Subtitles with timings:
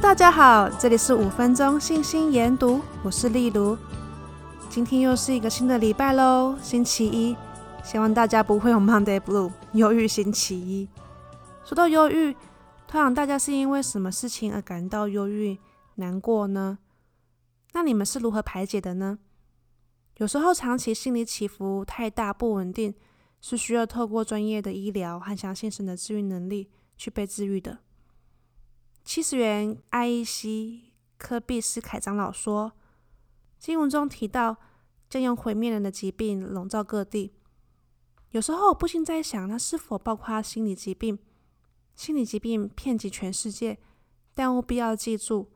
[0.00, 3.76] 大家好，这里是五分钟信心研读，我是丽茹。
[4.70, 7.36] 今天又是一个新的礼拜喽，星期一，
[7.84, 10.88] 希望大家不会有 Monday Blue，忧郁星期一。
[11.64, 12.32] 说到忧郁，
[12.86, 15.58] 通常大家是因为什么事情而感到忧郁、
[15.96, 16.78] 难过呢？
[17.74, 19.18] 那你们是如何排解的呢？
[20.16, 22.94] 有时候长期心理起伏太大、不稳定，
[23.40, 27.78] 是需要透过专业的医疗和相信神的治愈能力去被治愈的。
[29.08, 32.72] 七十元爱义西科毕斯凯长老说，
[33.58, 34.58] 经文中提到
[35.08, 37.32] 将用毁灭人的疾病笼罩各地。
[38.32, 41.18] 有时候我不禁在想，那是否包括心理疾病？
[41.96, 43.78] 心理疾病遍及全世界，
[44.34, 45.52] 但务必要记住，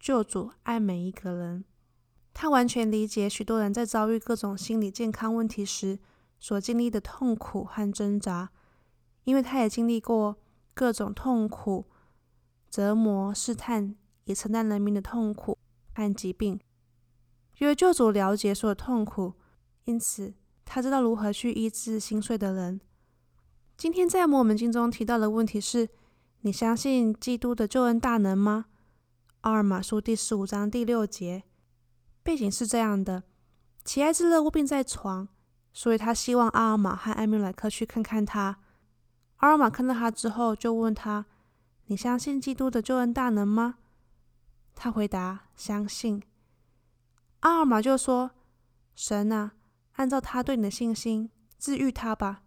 [0.00, 1.66] 救主爱每一个人，
[2.32, 5.98] 他完全理解许多人在遭遇各种心理健康问题时
[6.40, 8.50] 所经历的痛苦和挣扎，
[9.24, 10.38] 因为他也经历过
[10.72, 11.84] 各种痛苦。
[12.74, 13.94] 折磨、试探，
[14.24, 15.56] 也承担人民的痛苦
[15.94, 16.58] 和疾病。
[17.58, 19.34] 因为救主了解所有痛苦，
[19.84, 22.80] 因此他知道如何去医治心碎的人。
[23.76, 25.88] 今天在摩门经中提到的问题是：
[26.40, 28.64] 你相信基督的救恩大能吗？
[29.42, 31.44] 奥尔马书第十五章第六节。
[32.24, 33.22] 背景是这样的：
[33.84, 35.28] 其爱之勒卧病在床，
[35.72, 38.58] 所以他希望阿尔玛和艾米莱克去看看他。
[39.36, 41.26] 阿尔玛看到他之后，就问他。
[41.86, 43.76] 你相信基督的救恩大能吗？
[44.74, 46.22] 他回答：相信。
[47.40, 48.30] 阿尔玛就说
[48.96, 49.52] ：“神啊，
[49.92, 52.42] 按照他对你的信心，治愈他吧。”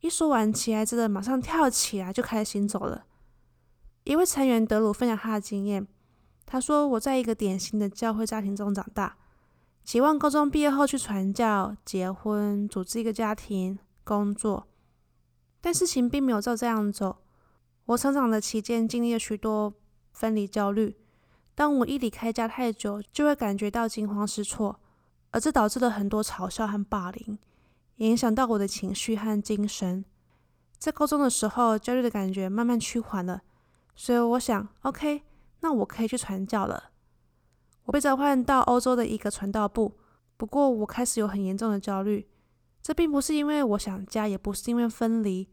[0.00, 3.04] 一说完，起来之勒马上跳起来，就开始行走了。
[4.04, 5.86] 一位成员德鲁分享他的经验，
[6.46, 9.18] 他说：“我在一个典型的教会家庭中长大，
[9.84, 14.66] 期望高中毕业后去传教、结婚、组织一个家庭、工作，
[15.60, 17.18] 但事情并没有照这样走。”
[17.88, 19.72] 我成长的期间经历了许多
[20.12, 20.94] 分离焦虑，
[21.54, 24.78] 当我一离开家太久，就会感觉到惊慌失措，
[25.30, 27.38] 而这导致了很多嘲笑和霸凌，
[27.96, 30.04] 影响到我的情绪和精神。
[30.76, 33.40] 在高中的时候，焦虑的感觉慢慢趋缓了，
[33.96, 35.22] 所以我想，OK，
[35.60, 36.90] 那我可以去传教了。
[37.84, 39.96] 我被召唤到欧洲的一个传道部，
[40.36, 42.28] 不过我开始有很严重的焦虑，
[42.82, 45.48] 这并不是因为我想家，也不是因为分离，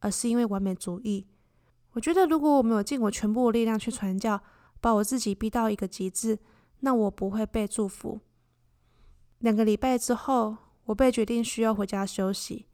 [0.00, 1.26] 而是因为完美主义。
[1.92, 4.40] 我觉得，如果我没有尽我全部的力量去传教，
[4.80, 6.38] 把我自己逼到一个极致，
[6.80, 8.20] 那我不会被祝福。
[9.38, 12.66] 两个礼拜之后，我被决定需要回家休息。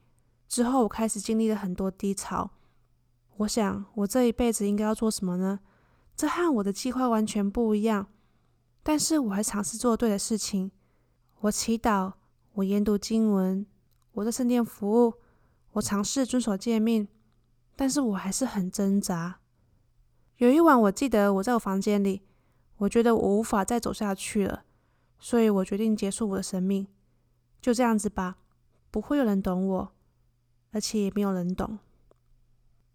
[0.47, 2.51] 之后，我开始经历了很多低潮。
[3.39, 5.61] 我想，我这一辈子应该要做什么呢？
[6.15, 8.07] 这和我的计划完全不一样。
[8.83, 10.71] 但是，我还尝试做对的事情。
[11.41, 12.13] 我祈祷，
[12.55, 13.67] 我研读经文，
[14.13, 15.15] 我在圣殿服务，
[15.73, 17.09] 我尝试遵守诫命。
[17.77, 19.39] 但是我还是很挣扎。
[20.39, 22.23] 有一晚，我记得我在我房间里，
[22.79, 24.65] 我觉得我无法再走下去了，
[25.19, 26.89] 所以我决定结束我的生命。
[27.61, 28.37] 就这样子吧，
[28.91, 29.93] 不会有人懂我，
[30.73, 31.79] 而且也没有人懂。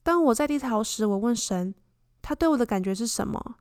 [0.04, 1.76] 当我在低潮时，我问神，
[2.22, 3.58] 他对我的感觉是什么？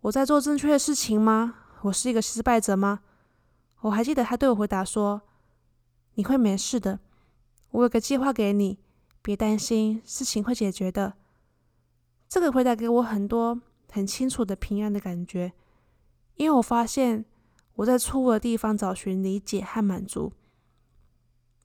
[0.00, 1.54] 我在做正确的事情吗？
[1.82, 3.00] 我是一个失败者吗？
[3.82, 5.22] 我还记得他对我回答说
[6.14, 6.98] ：“你会没事的，
[7.70, 8.78] 我有个计划给你。”
[9.28, 11.12] 别担心，事情会解决的。
[12.30, 13.60] 这个回答给我很多
[13.92, 15.52] 很清楚的平安的感觉，
[16.36, 17.26] 因为我发现
[17.74, 20.32] 我在错误的地方找寻理解和满足。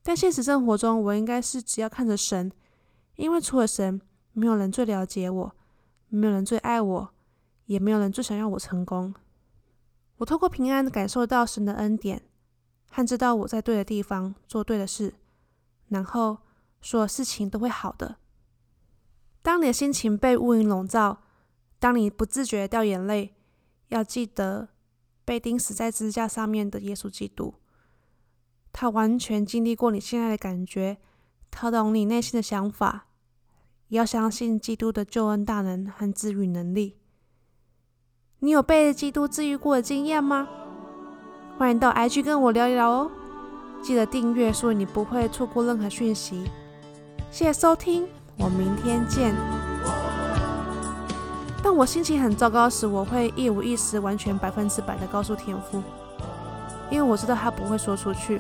[0.02, 2.52] 但现实生活中，我应该是只要看着神，
[3.16, 4.02] 因为除了神，
[4.34, 5.56] 没有人最了解我，
[6.10, 7.14] 没有人最爱我，
[7.68, 9.16] 也没有人最想要我成功。
[10.18, 12.24] 我透过平安感受到神的恩典，
[12.92, 15.14] 和知道我在对的地方做对的事，
[15.88, 16.40] 然后。
[16.84, 18.18] 所有事情都会好的。
[19.42, 21.24] 当你的心情被乌云笼罩，
[21.80, 23.34] 当你不自觉掉眼泪，
[23.88, 24.70] 要记得
[25.26, 27.56] 被钉死在支架上面的耶稣基督，
[28.72, 30.98] 他完全经历过你现在的感觉，
[31.50, 33.08] 他懂你内心的想法。
[33.90, 36.98] 也要相信基督的救恩大能和治愈能力。
[38.40, 40.48] 你有被基督治愈过的经验吗？
[41.60, 43.12] 欢迎到 IG 跟我聊一聊哦。
[43.84, 46.50] 记得订阅，所以你不会错过任何讯息。
[47.34, 48.08] 谢谢收听，
[48.38, 49.34] 我明天见。
[51.64, 55.82] 当我心情很糟糕时，我会一五一十、完全百分之百的告诉天父，
[56.92, 58.40] 因为我知道他不会说出去。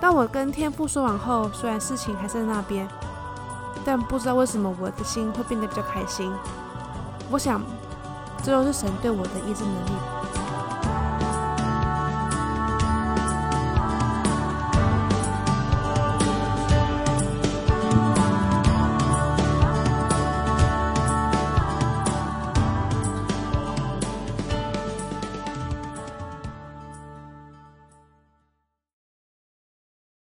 [0.00, 2.86] 当我跟天父说完后，虽然事情还在那边，
[3.84, 6.32] 但不知道为什么我的心会变得比较开心。
[7.32, 7.60] 我想，
[8.44, 10.19] 这就是神对我的医治能力。